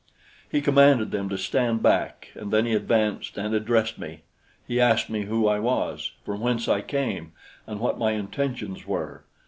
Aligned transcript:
He 0.49 0.61
commanded 0.61 1.11
them 1.11 1.29
to 1.29 1.37
stand 1.37 1.83
back 1.83 2.29
and 2.33 2.51
then 2.51 2.65
he 2.65 2.73
advanced 2.73 3.37
and 3.37 3.53
addressed 3.53 3.99
me. 3.99 4.21
He 4.67 4.81
asked 4.81 5.11
me 5.11 5.25
who 5.25 5.47
I 5.47 5.59
was, 5.59 6.13
from 6.25 6.39
whence 6.41 6.67
I 6.67 6.81
came 6.81 7.33
and 7.67 7.79
what 7.79 7.99
my 7.99 8.13
intentions 8.13 8.87
were. 8.87 9.25